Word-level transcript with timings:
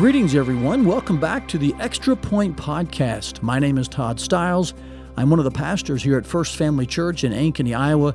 Greetings, 0.00 0.34
everyone. 0.34 0.86
Welcome 0.86 1.20
back 1.20 1.46
to 1.48 1.58
the 1.58 1.74
Extra 1.78 2.16
Point 2.16 2.56
Podcast. 2.56 3.42
My 3.42 3.58
name 3.58 3.76
is 3.76 3.86
Todd 3.86 4.18
Stiles. 4.18 4.72
I'm 5.18 5.28
one 5.28 5.38
of 5.38 5.44
the 5.44 5.50
pastors 5.50 6.02
here 6.02 6.16
at 6.16 6.24
First 6.24 6.56
Family 6.56 6.86
Church 6.86 7.22
in 7.22 7.34
Ankeny, 7.34 7.78
Iowa. 7.78 8.14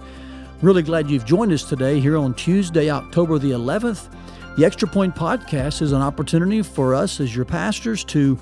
Really 0.63 0.81
glad 0.81 1.11
you've 1.11 1.27
joined 1.27 1.51
us 1.51 1.63
today 1.63 1.99
here 1.99 2.17
on 2.17 2.33
Tuesday, 2.33 2.89
October 2.89 3.37
the 3.37 3.51
11th. 3.51 4.11
The 4.57 4.65
Extra 4.65 4.87
Point 4.87 5.13
Podcast 5.13 5.83
is 5.83 5.91
an 5.91 6.01
opportunity 6.01 6.63
for 6.63 6.95
us 6.95 7.19
as 7.19 7.35
your 7.35 7.45
pastors 7.45 8.03
to 8.05 8.39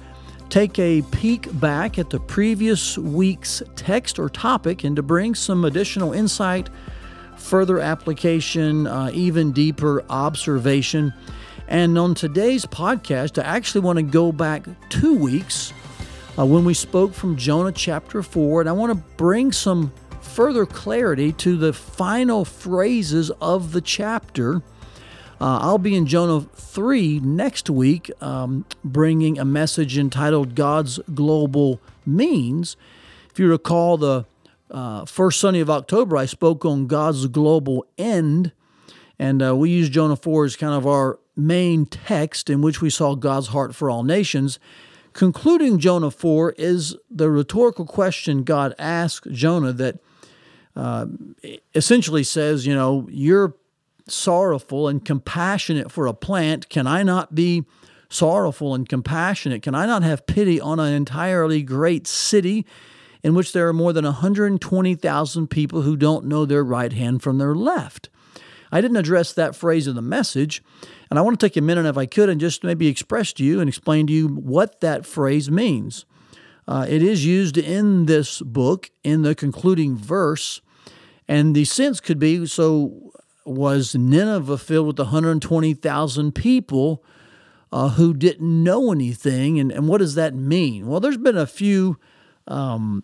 take 0.48 0.80
a 0.80 1.02
peek 1.12 1.50
back 1.60 2.00
at 2.00 2.12
the 2.12 2.22
previous 2.22 2.98
week's 2.98 3.62
text 3.76 4.20
or 4.20 4.30
topic 4.30 4.86
and 4.86 4.96
to 4.96 5.04
bring 5.04 5.36
some 5.36 5.66
additional 5.66 6.14
insight, 6.14 6.70
further 7.36 7.82
application, 7.82 8.88
uh, 8.88 9.12
even 9.14 9.52
deeper 9.52 10.02
observation 10.10 11.14
and 11.68 11.98
on 11.98 12.16
today's 12.16 12.66
podcast, 12.66 13.42
I 13.42 13.46
actually 13.46 13.82
want 13.82 13.98
to 13.98 14.04
go 14.04 14.32
back 14.32 14.66
two 14.90 15.16
weeks 15.16 15.74
uh, 16.38 16.46
when 16.46 16.66
we 16.66 16.74
spoke 16.74 17.14
from 17.14 17.38
Jonah 17.38 17.72
chapter 17.72 18.24
4, 18.24 18.62
and 18.62 18.70
I 18.70 18.74
want 18.74 18.92
to 18.92 19.04
bring 19.18 19.52
some 19.52 19.94
further 20.22 20.66
clarity 20.66 21.32
to 21.34 21.58
the 21.58 21.74
final 21.74 22.44
phrases 22.46 23.30
of 23.42 23.72
the 23.72 23.82
chapter. 23.82 24.58
Uh, 25.40 25.60
I'll 25.62 25.78
be 25.78 25.96
in 25.96 26.06
Jonah 26.06 26.42
3 26.42 27.20
next 27.20 27.70
week, 27.70 28.10
um, 28.22 28.66
bringing 28.84 29.38
a 29.38 29.46
message 29.46 29.98
entitled 29.98 30.56
God's 30.56 31.00
Global 31.14 31.80
Means. 32.06 32.78
If 33.30 33.40
you 33.40 33.50
recall, 33.50 33.98
the 33.98 34.26
uh, 34.72 35.06
first 35.06 35.40
Sunday 35.40 35.60
of 35.60 35.70
October, 35.70 36.18
I 36.18 36.26
spoke 36.26 36.66
on 36.66 36.88
God's 36.88 37.28
global 37.28 37.86
end, 37.98 38.52
and 39.20 39.44
uh, 39.44 39.56
we 39.56 39.70
used 39.70 39.94
Jonah 39.94 40.16
4 40.16 40.46
as 40.46 40.56
kind 40.56 40.74
of 40.74 40.88
our 40.88 41.20
main 41.36 41.86
text 41.86 42.50
in 42.50 42.62
which 42.62 42.82
we 42.82 42.90
saw 42.90 43.16
God's 43.16 43.48
heart 43.48 43.76
for 43.76 43.90
all 43.90 44.04
nations. 44.04 44.60
Concluding 45.14 45.80
Jonah 45.80 46.12
4 46.12 46.54
is 46.58 46.96
the 47.10 47.30
rhetorical 47.30 47.86
question 47.86 48.44
God 48.44 48.74
asked 48.80 49.32
Jonah 49.32 49.74
that 49.74 50.00
uh, 50.76 51.06
essentially 51.76 52.24
says, 52.24 52.66
You 52.66 52.76
know, 52.76 53.08
you're 53.12 53.56
sorrowful 54.08 54.88
and 54.88 55.04
compassionate 55.06 55.92
for 55.92 56.08
a 56.08 56.14
plant. 56.14 56.70
Can 56.70 56.88
I 56.88 57.04
not 57.04 57.36
be 57.36 57.66
sorrowful 58.10 58.76
and 58.76 58.88
compassionate? 58.90 59.62
Can 59.62 59.76
I 59.76 59.86
not 59.86 60.04
have 60.04 60.26
pity 60.26 60.60
on 60.60 60.80
an 60.80 60.94
entirely 60.94 61.62
great 61.62 62.08
city 62.08 62.66
in 63.22 63.34
which 63.34 63.54
there 63.54 63.68
are 63.68 63.74
more 63.74 63.94
than 63.94 64.06
120,000 64.06 65.48
people 65.48 65.84
who 65.84 65.96
don't 65.96 66.26
know 66.26 66.46
their 66.46 66.64
right 66.64 66.92
hand 66.92 67.22
from 67.22 67.38
their 67.38 67.56
left? 67.56 68.10
I 68.74 68.82
didn't 68.82 68.98
address 68.98 69.34
that 69.34 69.56
phrase 69.56 69.88
in 69.88 69.96
the 69.96 70.02
message, 70.02 70.64
and 71.12 71.20
I 71.20 71.22
want 71.22 71.40
to 71.40 71.46
take 71.46 71.56
a 71.56 71.62
minute, 71.62 71.86
if 71.86 71.96
I 71.96 72.08
could, 72.08 72.28
and 72.28 72.42
just 72.42 72.64
maybe 72.64 72.88
express 72.88 73.32
to 73.34 73.44
you 73.44 73.60
and 73.60 73.70
explain 73.70 74.08
to 74.08 74.14
you 74.14 74.28
what 74.28 74.82
that 74.82 75.06
phrase 75.06 75.52
means. 75.52 76.06
Uh, 76.68 76.84
it 76.90 77.04
is 77.04 77.24
used 77.24 77.56
in 77.56 78.08
this 78.08 78.42
book 78.42 78.90
in 79.04 79.22
the 79.22 79.36
concluding 79.36 79.96
verse, 79.96 80.60
and 81.28 81.56
the 81.56 81.66
sense 81.66 82.00
could 82.00 82.18
be 82.18 82.48
so 82.48 83.12
was 83.46 83.94
Nineveh 83.94 84.58
filled 84.58 84.88
with 84.88 84.98
120,000 84.98 86.34
people 86.34 87.04
uh, 87.72 87.90
who 87.90 88.16
didn't 88.16 88.64
know 88.64 88.92
anything? 88.92 89.60
And, 89.60 89.72
and 89.72 89.88
what 89.88 90.00
does 90.00 90.16
that 90.16 90.34
mean? 90.34 90.88
Well, 90.88 91.00
there's 91.00 91.18
been 91.18 91.38
a 91.38 91.46
few 91.46 92.00
um, 92.48 93.04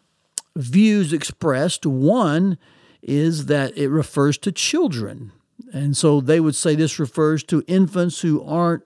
views 0.55 1.13
expressed. 1.13 1.85
One 1.85 2.57
is 3.03 3.45
that 3.45 3.77
it 3.77 3.89
refers 3.89 4.39
to 4.39 4.51
children. 4.51 5.31
And 5.73 5.95
so 5.95 6.21
they 6.21 6.39
would 6.39 6.55
say 6.55 6.75
this 6.75 6.99
refers 6.99 7.43
to 7.45 7.63
infants 7.67 8.21
who 8.21 8.43
aren't, 8.43 8.83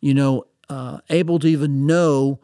you 0.00 0.14
know, 0.14 0.44
uh, 0.68 0.98
able 1.10 1.38
to 1.38 1.46
even 1.46 1.86
know 1.86 2.40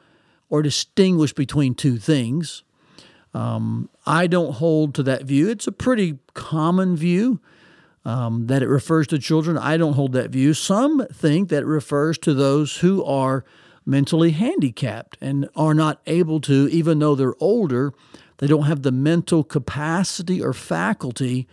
or 0.49 0.63
distinguish 0.63 1.33
between 1.33 1.75
two 1.75 1.99
things. 1.99 2.63
Um, 3.33 3.89
I 4.07 4.27
don't 4.27 4.55
hold 4.55 4.95
to 4.95 5.03
that 5.05 5.25
view. 5.25 5.49
It's 5.49 5.67
a 5.67 5.73
pretty 5.73 6.19
common 6.35 6.97
view 6.97 7.41
um, 8.05 8.47
that 8.47 8.63
it 8.63 8.69
refers 8.69 9.07
to 9.09 9.19
children. 9.19 9.59
I 9.59 9.77
don't 9.77 9.95
hold 9.95 10.13
that 10.13 10.31
view. 10.31 10.55
Some 10.55 11.07
think 11.13 11.49
that 11.49 11.63
it 11.63 11.67
refers 11.67 12.19
to 12.19 12.35
those 12.35 12.79
who 12.79 13.05
are 13.05 13.45
mentally 13.87 14.31
handicapped 14.31 15.19
and 15.21 15.49
are 15.57 15.75
not 15.75 16.01
able 16.07 16.41
to, 16.43 16.69
even 16.71 16.99
though 16.99 17.15
they're 17.15 17.35
older, 17.41 17.93
they 18.39 18.47
don't 18.47 18.65
have 18.65 18.83
the 18.83 18.93
mental 18.93 19.45
capacity 19.45 20.43
or 20.43 20.53
faculty 20.53 21.47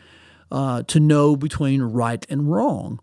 uh, 0.51 0.83
to 0.83 0.99
know 0.99 1.35
between 1.35 1.81
right 1.81 2.25
and 2.29 2.51
wrong. 2.51 2.99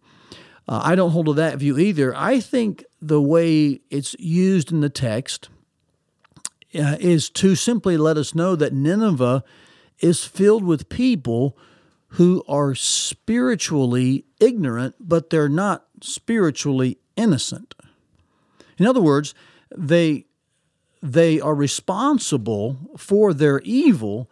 Uh, 0.69 0.83
I 0.85 0.95
don't 0.95 1.13
hold 1.13 1.27
to 1.27 1.33
that 1.35 1.59
view 1.59 1.79
either. 1.79 2.15
I 2.15 2.41
think 2.41 2.85
the 3.01 3.23
way 3.23 3.81
it's 3.91 4.15
used 4.19 4.71
in 4.71 4.81
the 4.81 4.91
text 4.91 5.49
uh, 6.75 6.97
is 7.01 7.31
to 7.31 7.55
simply 7.55 7.97
let 7.97 8.19
us 8.19 8.35
know 8.35 8.55
that 8.55 8.75
Nineveh 8.75 9.43
is 10.01 10.25
filled 10.25 10.65
with 10.65 10.89
people 10.89 11.57
who 12.13 12.43
are 12.49 12.75
spiritually 12.75 14.25
ignorant, 14.41 14.95
but 15.01 15.31
they're 15.31 15.49
not 15.49 15.87
spiritually 16.03 16.99
innocent. 17.17 17.75
In 18.79 18.87
other 18.87 19.01
words, 19.01 19.35
they 19.77 20.27
they 21.01 21.41
are 21.41 21.55
responsible 21.55 22.77
for 22.97 23.33
their 23.33 23.61
evil, 23.61 24.29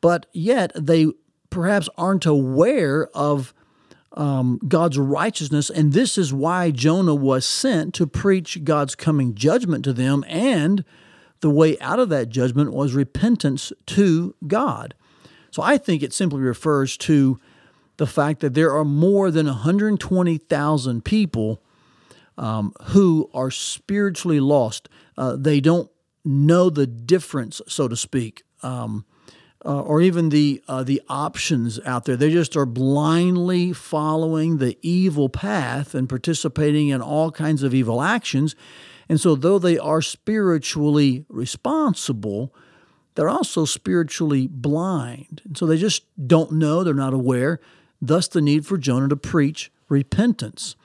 but 0.00 0.26
yet 0.32 0.72
they 0.74 1.06
perhaps 1.50 1.88
aren't 1.98 2.26
aware 2.26 3.08
of 3.14 3.52
um, 4.12 4.60
God's 4.66 4.98
righteousness. 4.98 5.70
And 5.70 5.92
this 5.92 6.18
is 6.18 6.32
why 6.32 6.70
Jonah 6.70 7.14
was 7.14 7.46
sent 7.46 7.94
to 7.94 8.06
preach 8.06 8.64
God's 8.64 8.94
coming 8.94 9.34
judgment 9.34 9.84
to 9.84 9.92
them. 9.92 10.24
And 10.28 10.84
the 11.40 11.50
way 11.50 11.78
out 11.80 11.98
of 11.98 12.08
that 12.08 12.28
judgment 12.28 12.72
was 12.72 12.94
repentance 12.94 13.72
to 13.86 14.34
God. 14.46 14.94
So 15.50 15.62
I 15.62 15.78
think 15.78 16.02
it 16.02 16.12
simply 16.12 16.40
refers 16.40 16.96
to 16.98 17.40
the 17.96 18.06
fact 18.06 18.40
that 18.40 18.54
there 18.54 18.74
are 18.74 18.84
more 18.84 19.30
than 19.30 19.46
120,000 19.46 21.04
people 21.04 21.62
um, 22.38 22.72
who 22.84 23.30
are 23.34 23.50
spiritually 23.50 24.40
lost. 24.40 24.88
Uh, 25.18 25.36
they 25.36 25.60
don't 25.60 25.90
know 26.24 26.70
the 26.70 26.86
difference, 26.86 27.60
so 27.66 27.88
to 27.88 27.96
speak. 27.96 28.42
Um, 28.62 29.04
uh, 29.64 29.82
or 29.82 30.00
even 30.00 30.30
the 30.30 30.62
uh, 30.68 30.82
the 30.82 31.02
options 31.08 31.78
out 31.84 32.04
there. 32.04 32.16
They 32.16 32.30
just 32.30 32.56
are 32.56 32.66
blindly 32.66 33.72
following 33.72 34.58
the 34.58 34.78
evil 34.82 35.28
path 35.28 35.94
and 35.94 36.08
participating 36.08 36.88
in 36.88 37.02
all 37.02 37.30
kinds 37.30 37.62
of 37.62 37.74
evil 37.74 38.02
actions. 38.02 38.56
And 39.08 39.20
so, 39.20 39.34
though 39.34 39.58
they 39.58 39.78
are 39.78 40.00
spiritually 40.00 41.24
responsible, 41.28 42.54
they're 43.14 43.28
also 43.28 43.64
spiritually 43.64 44.46
blind. 44.46 45.42
And 45.44 45.58
so 45.58 45.66
they 45.66 45.76
just 45.76 46.04
don't 46.26 46.52
know, 46.52 46.84
they're 46.84 46.94
not 46.94 47.12
aware. 47.12 47.60
Thus, 48.00 48.28
the 48.28 48.40
need 48.40 48.64
for 48.64 48.78
Jonah 48.78 49.08
to 49.08 49.16
preach 49.16 49.70
repentance. 49.88 50.76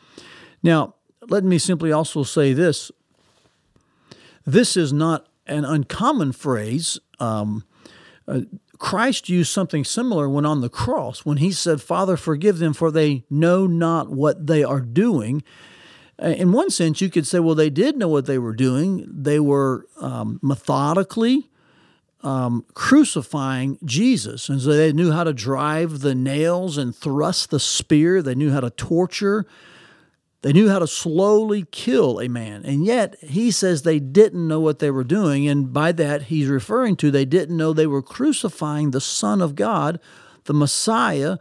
Now, 0.62 0.96
let 1.30 1.44
me 1.44 1.58
simply 1.58 1.92
also 1.92 2.24
say 2.24 2.52
this 2.54 2.92
this 4.46 4.78
is 4.78 4.92
not 4.92 5.28
an 5.48 5.66
uncommon 5.66 6.32
phrase. 6.32 7.00
Um, 7.20 7.64
uh, 8.28 8.42
Christ 8.78 9.30
used 9.30 9.52
something 9.52 9.84
similar 9.84 10.30
when 10.30 10.46
on 10.46 10.62
the 10.62 10.70
cross, 10.70 11.26
when 11.26 11.38
he 11.38 11.52
said, 11.52 11.82
Father, 11.82 12.18
forgive 12.18 12.60
them, 12.60 12.74
for 12.74 12.92
they 12.92 13.24
know 13.30 13.68
not 13.68 14.10
what 14.10 14.48
they 14.48 14.64
are 14.64 14.82
doing. 14.82 15.44
Uh, 16.22 16.28
in 16.28 16.52
one 16.52 16.70
sense, 16.70 17.02
you 17.02 17.10
could 17.10 17.28
say, 17.28 17.40
well, 17.40 17.56
they 17.56 17.70
did 17.70 17.98
know 17.98 18.08
what 18.08 18.26
they 18.26 18.38
were 18.38 18.54
doing. 18.54 19.06
They 19.10 19.40
were 19.40 19.88
um, 20.00 20.40
methodically 20.42 21.50
um, 22.24 22.66
crucifying 22.74 23.78
Jesus. 23.86 24.50
And 24.50 24.60
so 24.60 24.70
they 24.70 24.92
knew 24.92 25.12
how 25.12 25.24
to 25.24 25.34
drive 25.34 26.00
the 26.00 26.16
nails 26.16 26.78
and 26.78 26.96
thrust 26.96 27.52
the 27.52 27.60
spear, 27.60 28.22
they 28.22 28.36
knew 28.36 28.52
how 28.52 28.62
to 28.62 28.72
torture 28.72 29.46
they 30.46 30.54
knew 30.54 30.70
how 30.70 30.78
to 30.78 30.86
slowly 30.86 31.66
kill 31.72 32.20
a 32.20 32.28
man. 32.28 32.64
And 32.66 32.86
yet, 32.86 33.16
he 33.20 33.50
says 33.50 33.82
they 33.82 33.98
didn't 34.00 34.48
know 34.48 34.60
what 34.60 34.78
they 34.78 34.92
were 34.92 35.04
doing. 35.04 35.48
And 35.48 35.74
by 35.74 35.92
that, 35.94 36.26
he's 36.26 36.48
referring 36.48 36.98
to 36.98 37.10
they 37.10 37.26
didn't 37.26 37.58
know 37.58 37.74
they 37.74 37.88
were 37.88 38.04
crucifying 38.04 38.92
the 38.92 39.02
Son 39.02 39.42
of 39.42 39.56
God, 39.56 40.00
the 40.44 40.54
Messiah. 40.54 41.40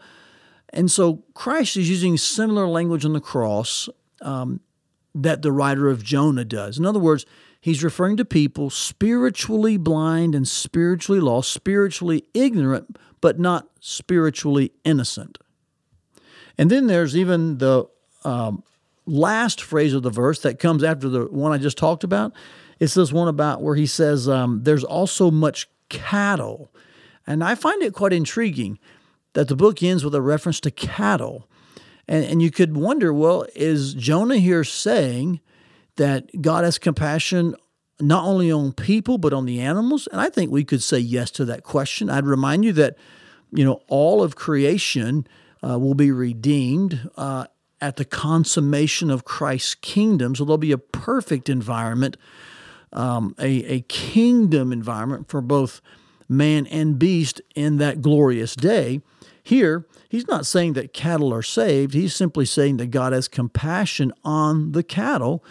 And 0.71 0.91
so, 0.91 1.23
Christ 1.35 1.77
is 1.77 1.91
using 1.91 2.17
similar 2.17 2.67
language 2.67 3.05
on 3.05 3.12
the 3.12 3.21
cross 3.21 3.91
um, 4.23 4.61
that 5.15 5.43
the 5.43 5.53
writer 5.53 5.91
of 5.91 6.03
Jonah 6.03 6.47
does. 6.47 6.79
In 6.79 6.87
other 6.87 6.99
words, 6.99 7.27
he's 7.61 7.85
referring 7.85 8.17
to 8.17 8.25
people 8.25 8.71
spiritually 8.71 9.77
blind 9.77 10.35
and 10.35 10.49
spiritually 10.49 11.21
lost, 11.21 11.53
spiritually 11.53 12.25
ignorant, 12.33 12.97
but 13.21 13.39
not 13.39 13.69
spiritually 13.81 14.73
innocent. 14.83 15.37
And 16.56 16.71
then 16.71 16.87
there's 16.87 17.15
even 17.15 17.59
the 17.59 17.85
um, 18.25 18.62
last 19.06 19.61
phrase 19.62 19.95
of 19.95 20.03
the 20.03 20.11
verse 20.11 20.41
that 20.41 20.59
comes 20.59 20.83
after 20.83 21.09
the 21.09 21.25
one 21.27 21.53
I 21.53 21.59
just 21.59 21.79
talked 21.79 22.05
about. 22.05 22.33
It's 22.81 22.95
this 22.95 23.12
one 23.12 23.29
about 23.29 23.62
where 23.62 23.77
he 23.77 23.87
says, 23.87 24.29
um, 24.29 24.62
There's 24.62 24.85
also 24.85 25.31
much 25.31 25.69
cattle. 25.89 26.73
And 27.27 27.43
I 27.43 27.55
find 27.55 27.83
it 27.83 27.95
quite 27.95 28.12
intriguing 28.12 28.79
that 29.35 29.49
the 29.49 29.56
book 29.56 29.83
ends 29.83 30.05
with 30.05 30.15
a 30.15 30.23
reference 30.23 30.61
to 30.61 30.71
cattle. 30.71 31.49
And, 32.06 32.25
and 32.25 32.43
you 32.43 32.51
could 32.51 32.77
wonder 32.77 33.12
well, 33.12 33.47
is 33.55 33.95
Jonah 33.95 34.39
here 34.39 34.65
saying 34.65 35.41
that 35.97 36.43
God 36.43 36.65
has 36.65 36.79
compassion 36.79 37.55
not 38.01 38.25
only 38.25 38.51
on 38.51 38.73
people 38.73 39.19
but 39.19 39.33
on 39.33 39.47
the 39.47 39.61
animals? 39.61 40.06
And 40.09 40.21
I 40.21 40.29
think 40.29 40.51
we 40.51 40.65
could 40.65 40.83
say 40.83 40.99
yes 40.99 41.31
to 41.33 41.45
that 41.47 41.62
question. 41.62 42.11
I'd 42.11 42.27
remind 42.27 42.65
you 42.65 42.73
that 42.75 42.97
you 43.53 43.65
know 43.65 43.81
all 43.89 44.23
of 44.23 44.37
creation 44.37 45.27
uh, 45.62 45.79
will 45.79 45.95
be 45.95 46.11
redeemed 46.11 47.09
uh, 47.17 47.47
at 47.84 47.96
the 47.96 48.04
consummation 48.06 49.10
of 49.10 49.26
Christ's 49.26 49.75
kingdom. 49.75 50.34
So 50.34 50.46
there'll 50.46 50.56
be 50.56 50.72
a 50.72 50.78
perfect 50.78 51.50
environment, 51.50 52.16
um, 52.94 53.34
a, 53.38 53.62
a 53.64 53.81
kingdom 53.82 54.72
environment 54.72 55.28
for 55.28 55.42
both 55.42 55.82
man 56.26 56.66
and 56.69 56.98
beast 56.98 57.42
in 57.54 57.76
that 57.76 58.00
glorious 58.00 58.56
day. 58.56 59.02
Here, 59.42 59.86
he's 60.08 60.26
not 60.26 60.46
saying 60.46 60.72
that 60.72 60.94
cattle 60.94 61.31
are 61.34 61.42
saved. 61.42 61.92
He's 61.92 62.16
simply 62.16 62.46
saying 62.46 62.78
that 62.78 62.86
God 62.86 63.12
has 63.12 63.28
compassion 63.28 64.14
on 64.25 64.72
the 64.72 64.82
cattle. 64.82 65.44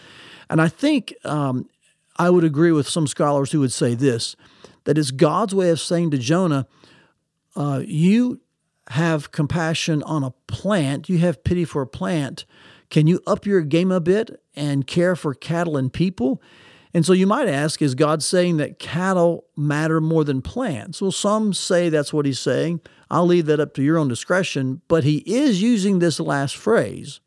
And 0.50 0.60
I 0.60 0.70
think 0.70 1.14
um, 1.24 1.70
I 2.18 2.32
would 2.32 2.44
agree 2.44 2.72
with 2.72 2.90
some 2.90 3.06
scholars 3.06 3.52
who 3.52 3.60
would 3.60 3.72
say 3.72 3.94
this 3.94 4.36
that 4.86 4.98
it's 4.98 5.12
God's 5.12 5.54
way 5.54 5.70
of 5.70 5.80
saying 5.80 6.10
to 6.12 6.18
Jonah, 6.18 6.66
uh, 7.56 7.84
You 7.86 8.42
have 8.90 9.32
compassion 9.32 10.04
on 10.04 10.24
a 10.24 10.32
plant, 10.48 11.10
you 11.10 11.18
have 11.20 11.44
pity 11.44 11.66
for 11.66 11.82
a 11.82 11.88
plant. 11.88 12.46
Can 12.90 13.08
you 13.08 13.22
up 13.26 13.46
your 13.46 13.62
game 13.62 13.92
a 13.92 14.00
bit 14.00 14.42
and 14.56 14.86
care 14.86 15.16
for 15.16 15.34
cattle 15.34 15.78
and 15.78 15.92
people? 15.92 16.42
And 16.94 17.06
so 17.06 17.14
you 17.14 17.26
might 17.26 17.48
ask, 17.48 17.82
is 17.82 17.96
God 17.96 18.22
saying 18.22 18.58
that 18.58 18.78
cattle 18.78 19.46
matter 19.58 20.00
more 20.00 20.24
than 20.24 20.42
plants? 20.42 21.02
Well, 21.02 21.12
some 21.12 21.54
say 21.54 21.90
that's 21.90 22.14
what 22.14 22.26
he's 22.26 22.40
saying. 22.40 22.82
I'll 23.10 23.26
leave 23.26 23.48
that 23.48 23.60
up 23.60 23.74
to 23.76 23.84
your 23.84 23.98
own 23.98 24.10
discretion, 24.10 24.82
but 24.88 25.04
he 25.04 25.18
is 25.26 25.62
using 25.62 26.00
this 26.00 26.20
last 26.20 26.56
phrase 26.56 27.20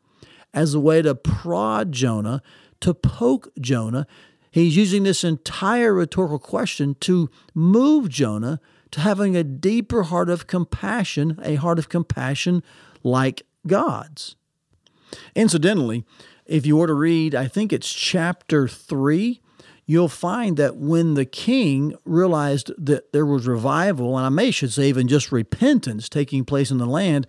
as 0.54 0.72
a 0.72 0.80
way 0.80 1.02
to 1.02 1.14
prod 1.14 1.90
Jonah, 1.90 2.42
to 2.80 2.94
poke 2.94 3.48
Jonah. 3.60 4.06
He's 4.50 4.76
using 4.76 5.02
this 5.02 5.24
entire 5.24 5.92
rhetorical 5.92 6.38
question 6.38 6.94
to 7.00 7.28
move 7.54 8.08
Jonah 8.08 8.60
to 8.92 9.00
having 9.00 9.36
a 9.36 9.44
deeper 9.44 10.04
heart 10.04 10.28
of 10.28 10.46
compassion, 10.46 11.38
a 11.42 11.56
heart 11.56 11.78
of 11.78 11.88
compassion 11.88 12.62
like 13.02 13.42
God's. 13.66 14.36
Incidentally, 15.34 16.04
if 16.44 16.66
you 16.66 16.76
were 16.76 16.86
to 16.86 16.94
read, 16.94 17.34
I 17.34 17.48
think 17.48 17.72
it's 17.72 17.92
chapter 17.92 18.68
3, 18.68 19.40
you'll 19.84 20.08
find 20.08 20.56
that 20.56 20.76
when 20.76 21.14
the 21.14 21.24
king 21.24 21.94
realized 22.04 22.72
that 22.78 23.12
there 23.12 23.26
was 23.26 23.46
revival, 23.46 24.16
and 24.16 24.26
I 24.26 24.30
may 24.30 24.50
should 24.50 24.72
say 24.72 24.88
even 24.88 25.08
just 25.08 25.32
repentance 25.32 26.08
taking 26.08 26.44
place 26.44 26.70
in 26.70 26.78
the 26.78 26.86
land, 26.86 27.26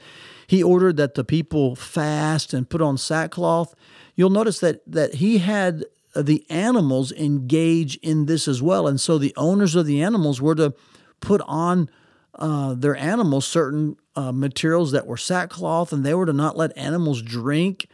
he 0.47 0.63
ordered 0.63 0.97
that 0.97 1.15
the 1.15 1.23
people 1.23 1.75
fast 1.75 2.53
and 2.53 2.69
put 2.69 2.81
on 2.81 2.97
sackcloth. 2.97 3.75
You'll 4.15 4.29
notice 4.29 4.59
that 4.59 4.81
that 4.89 5.15
he 5.15 5.39
had 5.39 5.85
the 6.15 6.45
animals 6.49 7.11
engage 7.11 7.97
in 7.97 8.25
this 8.25 8.47
as 8.47 8.61
well, 8.61 8.87
and 8.87 8.99
so 8.99 9.17
the 9.17 9.33
owners 9.37 9.75
of 9.75 9.85
the 9.85 10.01
animals 10.01 10.41
were 10.41 10.55
to 10.55 10.73
put 11.19 11.41
on 11.45 11.89
uh, 12.35 12.73
their 12.75 12.95
animals 12.95 13.45
certain 13.45 13.97
uh, 14.15 14.31
materials 14.31 14.91
that 14.91 15.07
were 15.07 15.17
sackcloth, 15.17 15.91
and 15.91 16.05
they 16.05 16.13
were 16.13 16.25
to 16.25 16.33
not 16.33 16.57
let 16.57 16.75
animals 16.77 17.21
drink. 17.21 17.87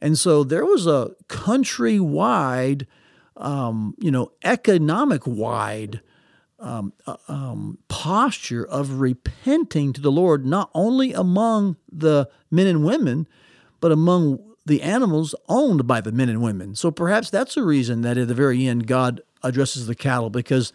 And 0.00 0.18
so 0.18 0.44
there 0.44 0.64
was 0.64 0.86
a 0.86 1.12
countrywide, 1.28 2.86
um, 3.36 3.94
you 3.98 4.10
know, 4.10 4.32
economic 4.42 5.26
wide 5.26 6.00
um, 6.58 6.92
uh, 7.06 7.16
um, 7.28 7.78
posture 7.88 8.64
of 8.64 9.00
repenting 9.00 9.92
to 9.92 10.00
the 10.00 10.12
Lord, 10.12 10.46
not 10.46 10.70
only 10.74 11.12
among 11.12 11.76
the 11.90 12.28
men 12.50 12.66
and 12.66 12.84
women, 12.84 13.26
but 13.80 13.92
among 13.92 14.38
the 14.66 14.80
animals 14.80 15.34
owned 15.48 15.86
by 15.86 16.00
the 16.00 16.12
men 16.12 16.28
and 16.30 16.42
women. 16.42 16.74
So 16.74 16.90
perhaps 16.90 17.28
that's 17.28 17.54
the 17.54 17.62
reason 17.62 18.00
that 18.02 18.16
at 18.16 18.28
the 18.28 18.34
very 18.34 18.66
end 18.66 18.86
God 18.86 19.20
addresses 19.42 19.86
the 19.86 19.94
cattle 19.94 20.30
because 20.30 20.72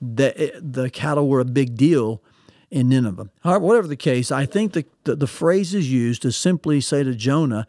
the 0.00 0.52
the 0.62 0.90
cattle 0.90 1.28
were 1.28 1.40
a 1.40 1.44
big 1.44 1.76
deal 1.76 2.22
in 2.70 2.88
Nineveh. 2.88 3.30
However, 3.42 3.64
whatever 3.64 3.88
the 3.88 3.96
case, 3.96 4.30
I 4.30 4.44
think 4.44 4.72
the, 4.72 4.84
the, 5.04 5.16
the 5.16 5.26
phrase 5.26 5.74
is 5.74 5.90
used 5.90 6.22
to 6.22 6.32
simply 6.32 6.80
say 6.80 7.02
to 7.02 7.14
Jonah, 7.14 7.66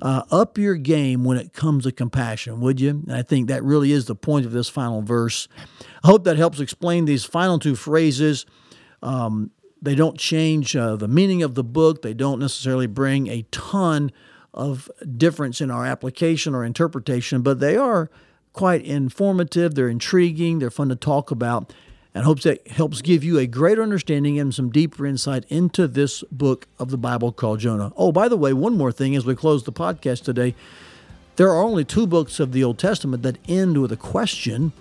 uh, 0.00 0.24
up 0.32 0.58
your 0.58 0.74
game 0.74 1.22
when 1.22 1.36
it 1.36 1.52
comes 1.52 1.84
to 1.84 1.92
compassion, 1.92 2.60
would 2.60 2.80
you? 2.80 2.90
And 2.90 3.12
I 3.12 3.22
think 3.22 3.46
that 3.48 3.62
really 3.62 3.92
is 3.92 4.06
the 4.06 4.16
point 4.16 4.44
of 4.44 4.52
this 4.52 4.68
final 4.68 5.00
verse. 5.00 5.46
I 6.02 6.08
hope 6.08 6.24
that 6.24 6.36
helps 6.36 6.58
explain 6.58 7.04
these 7.04 7.24
final 7.24 7.60
two 7.60 7.76
phrases. 7.76 8.44
Um, 9.00 9.52
they 9.80 9.94
don't 9.94 10.18
change 10.18 10.74
uh, 10.74 10.96
the 10.96 11.08
meaning 11.08 11.42
of 11.42 11.54
the 11.54 11.64
book, 11.64 12.02
they 12.02 12.14
don't 12.14 12.40
necessarily 12.40 12.88
bring 12.88 13.28
a 13.28 13.42
ton 13.52 14.10
of 14.52 14.90
difference 15.16 15.60
in 15.60 15.70
our 15.70 15.86
application 15.86 16.54
or 16.54 16.64
interpretation, 16.64 17.42
but 17.42 17.60
they 17.60 17.76
are 17.76 18.10
quite 18.52 18.84
informative, 18.84 19.74
they're 19.74 19.88
intriguing, 19.88 20.58
they're 20.58 20.70
fun 20.70 20.88
to 20.88 20.96
talk 20.96 21.30
about, 21.30 21.72
and 22.14 22.24
hopes 22.24 22.44
that 22.44 22.66
helps 22.68 23.00
give 23.00 23.24
you 23.24 23.38
a 23.38 23.46
greater 23.46 23.82
understanding 23.82 24.38
and 24.38 24.54
some 24.54 24.70
deeper 24.70 25.06
insight 25.06 25.44
into 25.48 25.88
this 25.88 26.22
book 26.30 26.66
of 26.78 26.90
the 26.90 26.98
Bible 26.98 27.32
called 27.32 27.60
Jonah. 27.60 27.92
Oh, 27.96 28.12
by 28.12 28.28
the 28.28 28.36
way, 28.36 28.52
one 28.52 28.76
more 28.76 28.92
thing 28.92 29.16
as 29.16 29.24
we 29.24 29.34
close 29.34 29.64
the 29.64 29.72
podcast 29.72 30.24
today. 30.24 30.54
There 31.36 31.48
are 31.48 31.62
only 31.62 31.84
two 31.84 32.06
books 32.06 32.38
of 32.40 32.52
the 32.52 32.62
Old 32.62 32.78
Testament 32.78 33.22
that 33.22 33.38
end 33.48 33.80
with 33.80 33.90
a 33.90 33.96
question. 33.96 34.72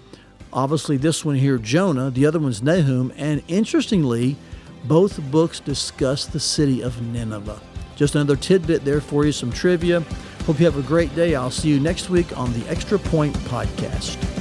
Obviously, 0.51 0.97
this 0.97 1.24
one 1.24 1.35
here, 1.35 1.57
Jonah, 1.57 2.12
the 2.12 2.25
other 2.25 2.39
one's 2.39 2.62
Nahum, 2.62 3.13
and 3.15 3.41
interestingly, 3.47 4.35
both 4.83 5.21
books 5.31 5.62
discuss 5.62 6.25
the 6.25 6.41
city 6.41 6.81
of 6.81 7.01
Nineveh. 7.01 7.62
Just 7.95 8.15
another 8.15 8.35
tidbit 8.35 8.83
there 8.83 9.00
for 9.00 9.25
you, 9.25 9.31
some 9.31 9.51
trivia. 9.51 10.03
Hope 10.51 10.59
you 10.59 10.65
have 10.65 10.77
a 10.77 10.81
great 10.81 11.15
day. 11.15 11.33
I'll 11.33 11.50
see 11.50 11.69
you 11.69 11.80
next 11.80 12.09
week 12.09 12.38
on 12.38 12.51
the 12.51 12.68
Extra 12.68 13.00
Point 13.00 13.33
Podcast. 13.45 14.40